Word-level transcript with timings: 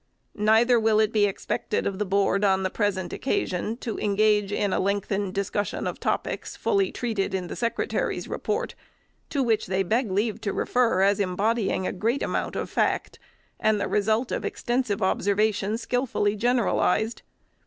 Neither 0.33 0.79
will 0.79 0.99
it 0.99 1.11
be 1.13 1.25
expected 1.27 1.85
of 1.85 1.99
the 1.99 2.07
Board, 2.07 2.43
on 2.43 2.63
the 2.63 2.71
present 2.71 3.13
occasion, 3.13 3.77
to 3.81 3.99
engage 3.99 4.51
in 4.51 4.73
a 4.73 4.79
lengthened 4.79 5.35
discussion 5.35 5.85
of 5.85 5.99
topics, 5.99 6.55
fully 6.57 6.91
treated 6.91 7.35
in 7.35 7.45
their 7.45 7.55
Secretary's 7.55 8.27
report, 8.27 8.73
to 9.29 9.43
which 9.43 9.67
they 9.67 9.83
beg 9.83 10.09
leave 10.09 10.41
to 10.41 10.53
refer, 10.53 11.03
as 11.03 11.19
embodying 11.19 11.85
a 11.85 11.93
great 11.93 12.23
amount 12.23 12.55
of 12.55 12.67
fact, 12.67 13.19
and 13.59 13.79
the 13.79 13.87
result 13.87 14.31
of 14.31 14.43
extensive 14.43 15.03
observation 15.03 15.77
skilfully 15.77 16.35
generalized. 16.35 17.21